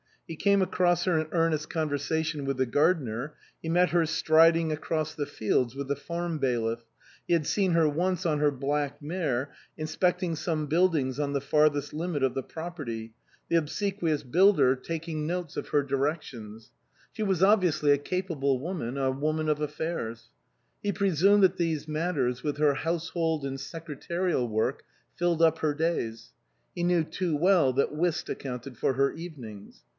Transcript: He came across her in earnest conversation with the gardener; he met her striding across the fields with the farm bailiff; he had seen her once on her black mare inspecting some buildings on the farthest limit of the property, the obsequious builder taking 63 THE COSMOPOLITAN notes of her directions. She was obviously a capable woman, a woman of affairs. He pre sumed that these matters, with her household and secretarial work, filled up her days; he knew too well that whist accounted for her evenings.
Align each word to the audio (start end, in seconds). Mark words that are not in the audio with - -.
He 0.27 0.35
came 0.37 0.61
across 0.61 1.03
her 1.03 1.19
in 1.19 1.27
earnest 1.31 1.69
conversation 1.69 2.45
with 2.45 2.55
the 2.55 2.65
gardener; 2.65 3.35
he 3.61 3.67
met 3.67 3.89
her 3.89 4.05
striding 4.05 4.71
across 4.71 5.13
the 5.13 5.25
fields 5.25 5.75
with 5.75 5.89
the 5.89 5.95
farm 5.95 6.39
bailiff; 6.39 6.85
he 7.27 7.33
had 7.33 7.45
seen 7.45 7.73
her 7.73 7.87
once 7.87 8.25
on 8.25 8.39
her 8.39 8.49
black 8.49 8.99
mare 9.01 9.51
inspecting 9.77 10.35
some 10.37 10.65
buildings 10.67 11.19
on 11.19 11.33
the 11.33 11.41
farthest 11.41 11.93
limit 11.93 12.23
of 12.23 12.33
the 12.33 12.41
property, 12.41 13.13
the 13.49 13.57
obsequious 13.57 14.23
builder 14.23 14.73
taking 14.73 15.27
63 15.27 15.27
THE 15.27 15.27
COSMOPOLITAN 15.27 15.27
notes 15.27 15.57
of 15.57 15.67
her 15.73 15.83
directions. 15.83 16.71
She 17.11 17.23
was 17.23 17.43
obviously 17.43 17.91
a 17.91 17.97
capable 17.97 18.57
woman, 18.57 18.97
a 18.97 19.11
woman 19.11 19.49
of 19.49 19.59
affairs. 19.59 20.29
He 20.81 20.93
pre 20.93 21.09
sumed 21.09 21.41
that 21.43 21.57
these 21.57 21.89
matters, 21.89 22.41
with 22.41 22.57
her 22.57 22.73
household 22.75 23.45
and 23.45 23.59
secretarial 23.59 24.47
work, 24.47 24.83
filled 25.13 25.41
up 25.43 25.59
her 25.59 25.73
days; 25.75 26.31
he 26.73 26.83
knew 26.83 27.03
too 27.03 27.35
well 27.35 27.73
that 27.73 27.93
whist 27.93 28.29
accounted 28.29 28.77
for 28.77 28.93
her 28.93 29.11
evenings. 29.11 29.83